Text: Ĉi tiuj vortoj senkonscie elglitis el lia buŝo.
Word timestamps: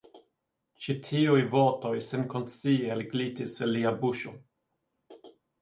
Ĉi 0.85 0.95
tiuj 1.07 1.43
vortoj 1.51 1.93
senkonscie 2.09 2.89
elglitis 2.97 3.55
el 3.67 3.73
lia 3.77 3.93
buŝo. 4.03 4.37